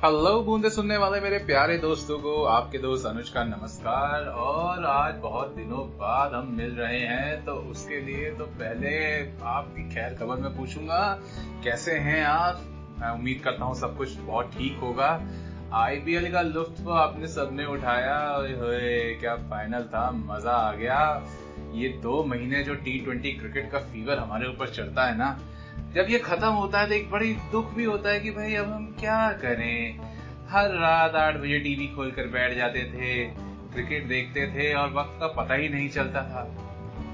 [0.00, 5.14] Hello बूंदे सुनने वाले मेरे प्यारे दोस्तों को, आपके दोस्त अनुज का नमस्कार। और आज
[5.22, 8.92] बहुत दिनों बाद हम मिल रहे हैं तो उसके लिए तो पहले
[9.48, 11.02] आपकी खैर खबर में पूछूँगा।
[11.64, 12.62] कैसे हैं आप?
[13.00, 15.10] मैं उम्मीद करता हूँ सब कुछ बहुत ठीक होगा।
[15.74, 18.16] आईपीएल का लुत्फ आपने सबने उठाया।
[19.20, 20.10] क्या फाइनल था?
[20.12, 21.00] मज़ा आ गया।
[21.74, 25.30] ये दो महीने जो टी ट्वेंटी क्रिकेट का फीवर हमारे ऊपर चढ़ता है ना
[25.94, 28.72] जब ये खत्म होता है तो एक बड़ी दुख भी होता है कि भाई अब
[28.72, 29.98] हम क्या करें?
[30.50, 33.24] हर रात आठ बजे टीवी खोल कर बैठ जाते थे,
[33.72, 36.42] क्रिकेट देखते थे और वक्त का पता ही नहीं चलता था।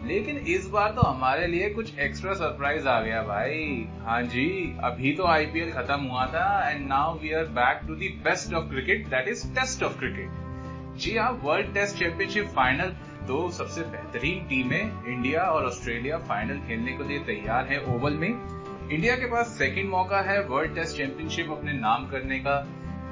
[0.06, 5.12] लेकिन इस बार तो हमारे लिए कुछ एक्स्ट्रा सरप्राइज़ आ गया भाई। हाँ जी, अभी
[5.12, 9.06] तो आईपीएल खत्म हुआ था and now we are back to the best of cricket
[9.06, 12.94] that is test of cricket जी हाँ वर्ल्ड टेस्ट चैंपियनशिप फाइनल
[13.26, 18.55] दो सबसे बेहतरीन टीमें इंडिया और ऑस्ट्रेलिया फाइनल खेलने के लिए तैयार है ओवल में।
[18.92, 22.66] इंडिया के पास सेकंड मौका है वर्ल्ड टेस्ट चैंपियनशिप अपने नाम करने का।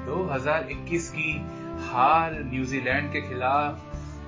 [0.05, 1.31] 2021 की
[1.87, 3.81] हार न्यूजीलैंड के खिलाफ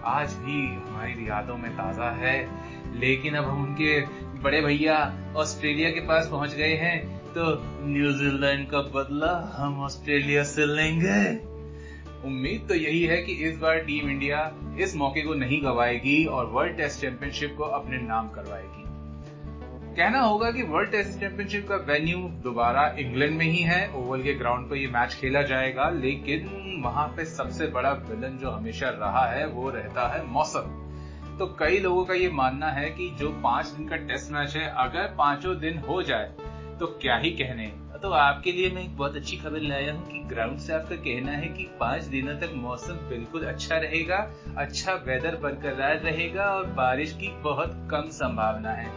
[0.04, 2.50] आज भी हमारी यादों में ताज़ा है।
[3.00, 4.02] लेकिन अब हम उनके
[4.42, 4.98] बड़े भैया
[5.38, 7.46] ऑस्ट्रेलिया के पास पहुँच गए हैं। तो
[7.88, 11.22] न्यूजीलैंड का बदला हम ऑस्ट्रेलिया से लेंगे।
[12.28, 16.46] उम्मीद तो यही है कि इस बार टीम इंडिया इस मौके को नहीं गवाएगी और
[16.46, 18.87] वर्ल्ड टेस्ट चैंपियनशिप को अपने नाम करवाएगी।
[19.98, 24.34] कहना होगा कि वर्ल्ड टेस्ट चैंपियनशिप का वेन्यू दोबारा इंग्लैंड में ही है। ओवल के
[24.34, 29.26] ग्राउंड पर ये मैच खेला जाएगा, लेकिन वहाँ पे सबसे बड़ा विलन जो हमेशा रहा
[29.26, 33.68] है, वो रहता है मौसम। तो कई लोगों का ये मानना है कि जो पाँच
[33.68, 36.32] दिन का टेस्ट मैच है, अगर पाँचों दिन हो जाए
[36.80, 37.68] तो क्या ही कहने।
[38.02, 41.32] तो आपके लिए मैं एक बहुत अच्छी खबर लाया हूँ कि ग्राउंड से आपका कहना
[41.32, 44.18] है कि पाँच दिनों तक मौसम बिल्कुल अच्छा रहेगा
[44.58, 48.92] अच्छा वेदर बरकरार रहेगा और बारिश की बहुत कम संभावना है।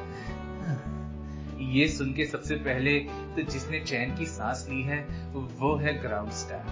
[1.63, 2.99] ये सुन के सबसे पहले
[3.37, 5.01] तो जिसने चैन की सांस ली है,
[5.33, 6.67] वो है ग्राउंड स्टाफ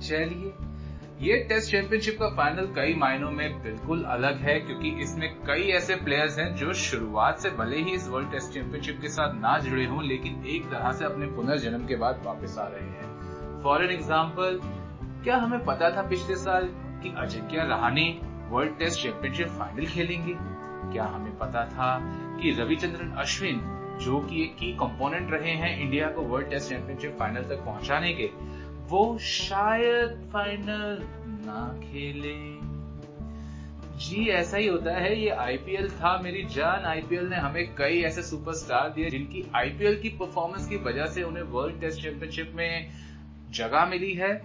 [0.00, 0.52] चलिए,
[1.20, 5.96] ये टेस्ट चैंपियनशिप का फाइनल कई मायनों में बिल्कुल अलग है, क्योंकि इसमें कई ऐसे
[5.96, 9.84] प्लेयर्स हैं जो शुरुआत से भले ही इस वर्ल्ड टेस्ट चैंपियनशिप के साथ ना जुड़े
[9.84, 13.90] हों, लेकिन एक तरह से अपने पुनर्जन्म के बाद वापस आ रहे हैं। फॉर एन
[13.90, 14.60] एग्ज़ाम्पल
[15.24, 16.68] क्या हमें पता था पिछले साल
[17.02, 18.08] कि Ajinkya Rahane
[18.50, 20.34] world test championship final खेलेंगे?
[20.92, 21.96] क्या हमें पता था
[22.40, 23.60] कि रविचंद्रन अश्विन
[24.00, 28.12] जो कि एक की कंपोनेंट रहे हैं इंडिया को वर्ल्ड टेस्ट चैंपियनशिप फाइनल तक पहुँचाने
[28.12, 28.30] के,
[28.88, 30.98] वो शायद फाइनल
[31.46, 32.54] ना खेले।
[33.98, 38.22] जी, ऐसा ही होता है, ये आईपीएल था मेरी जान। आईपीएल ने हमें कई ऐसे
[38.22, 42.92] सुपरस्टार दिए जिनकी आईपीएल की परफॉर्मेंस की वजह से उन्हें वर्ल्ड टेस्ट चैंपियनशिप में
[43.50, 44.42] जगह मिली है।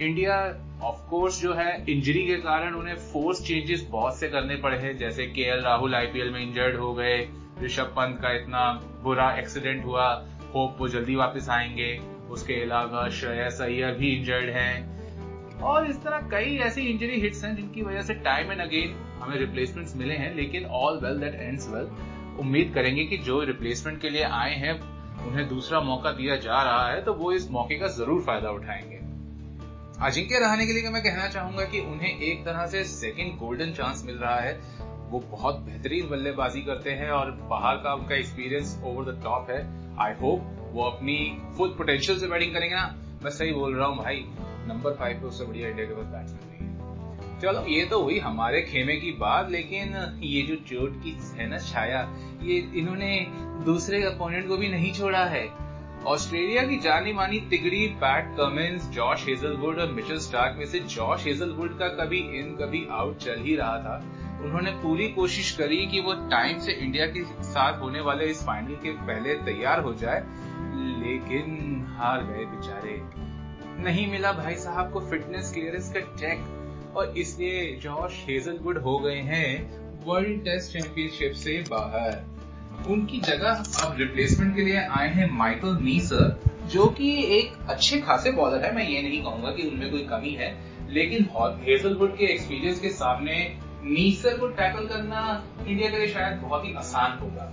[0.00, 0.36] इंडिया
[0.82, 4.96] ऑफ़ कोर्स जो है इंजरी के कारण उन्हें फोर्स चेंजेस बहुत से करने पड़े हैं,
[4.98, 7.28] जैसे के राहुल आईपीएल में इंजर्ड हो गए।
[7.64, 8.70] ऋषभ पंत का इतना
[9.02, 10.08] बुरा एक्सीडेंट हुआ
[10.54, 11.96] होप वो जल्दी वापस आएँगे।
[12.30, 17.54] उसके अलावा श्रेयस अय्यर भी इंजर्ड हैं। और इस तरह कई ऐसी इंजरी हिट्स हैं
[17.56, 21.68] जिनकी वजह से टाइम एंड अगेन हमें रिप्लेसमेंट्स मिले हैं, लेकिन all well that ends
[21.70, 21.88] well
[22.40, 24.80] उम्मीद करेंगे कि जो रिप्लेसमेंट के लिए आए हैं,
[25.26, 29.00] उन्हें दूसरा मौका दिया जा रहा है तो वो इस मौके का ज़रूर फ़ायदा उठाएँगे।
[30.06, 34.02] अजिंक्य रहने के लिए मैं कहना चाहूँगा कि उन्हें एक तरह से सेकंड गोल्डन चांस
[34.06, 34.52] मिल रहा है।
[35.12, 39.60] वो बहुत बेहतरीन बल्लेबाजी करते हैं और बाहर का उनका एक्सपीरियंस ओवर द टॉप है।
[40.00, 41.16] आई होप वो अपनी
[41.56, 42.86] फुल पोटेंशियल से बैटिंग करेंगे ना।
[43.24, 44.24] मैं सही बोल रहा हूँ भाई
[44.68, 48.60] नंबर फाइव पे उससे बढ़िया इंडिया के पास बैट्समैन है। चलो, ये तो हुई हमारे
[48.62, 52.00] खेमे की बात, लेकिन ये जो चोट की है ना छाया,
[52.42, 53.26] ये इन्होंने
[53.64, 55.46] दूसरे अपोनेंट को भी नहीं छोड़ा है।
[56.06, 61.26] ऑस्ट्रेलिया की जानी मानी तिगड़ी पैट कमिंस जॉश हेजलवुड और मिचेल स्टार्क में से जॉश
[61.26, 64.02] हेजलवुड का कभी इन कभी आउट चल ही रहा था।
[64.42, 68.74] उन्होंने पूरी कोशिश करी कि वो टाइम से इंडिया के साथ होने वाले इस फाइनल
[68.82, 70.20] के पहले तैयार हो जाए,
[71.02, 73.00] लेकिन हार गए बेचारे।
[73.82, 79.20] नहीं मिला भाई साहब को फिटनेस क्लियरेंस का चेक और इसलिए जॉश हेजलवुड हो गए
[79.22, 85.78] हैं वर्ल्ड टेस्ट चैंपियनशिप से बाहर। उनकी जगह अब रिप्लेसमेंट के लिए आए हैं माइकल
[85.82, 86.40] नीसर
[86.72, 90.32] जो कि एक अच्छे खासे बॉलर है। मैं ये नहीं कहूँगा कि उनमें कोई कमी
[90.34, 90.54] है,
[90.90, 91.28] लेकिन
[91.66, 93.36] हेजलवुड के एक्सपीरियंस के सामने
[93.84, 95.20] नीसर को टैकल करना
[95.66, 97.50] इंडिया के लिए शायद बहुत ही आसान होगा।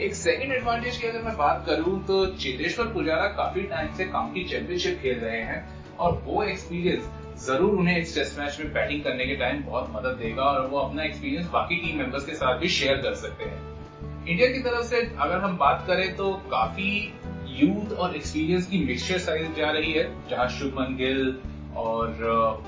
[0.00, 4.44] एक सेकंड एडवांटेज की अगर मैं बात करूँ तो चेतेश्वर पुजारा काफ़ी टाइम से काउंटी
[4.44, 5.58] चैंपियनशिप खेल रहे हैं
[5.96, 7.08] और वो एक्सपीरियंस
[7.46, 10.78] ज़रूर उन्हें इस टेस्ट मैच में बैटिंग करने के टाइम बहुत मदद देगा और वो
[10.78, 14.86] अपना एक्सपीरियंस बाकी टीम मेंबर्स के साथ भी शेयर कर सकते हैं। इंडिया की तरफ़
[14.86, 16.92] से अगर हम बात करें तो काफ़ी
[17.56, 21.38] यूथ और एक्सपीरियंस की मिक्सचर साइज़ जा रही है, जहाँ शुभमन गिल
[21.76, 22.64] और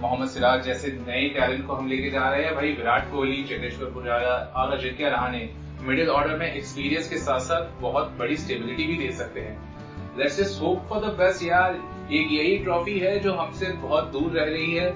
[0.00, 3.90] मोहम्मद सिराज जैसे नए टैलेंट को हम लेके जा रहे हैं भाई विराट कोहली, चेतेश्वर
[3.90, 5.48] पुजारा और अजिंक्य रहाने
[5.82, 10.40] मिडिल ऑर्डर में एक्सपीरियंस के साथ साथ बहुत बड़ी स्टेबिलिटी भी दे सकते हैं। Let's
[10.40, 11.78] just hope for the best यार।
[12.12, 14.90] एक यही ट्रॉफी है जो हमसे बहुत दूर रह रही है।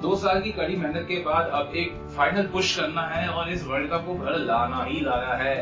[0.00, 3.66] दो साल की कड़ी मेहनत के बाद अब एक फाइनल पुश करना है और इस
[3.66, 5.56] वर्ल्ड कप को घर लाना ही लाना है।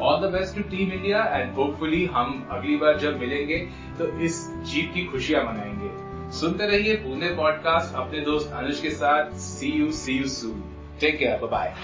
[0.00, 3.58] All the best to team India and hopefully हम अगली बार जब मिलेंगे
[3.98, 5.75] तो इस जीत की खुशियाँ मनाएँगे।
[6.32, 10.54] सुनते रहिए पुणे पॉडकास्ट अपने दोस्त अनुज के साथ। See you see you soon
[11.00, 11.74] take care bye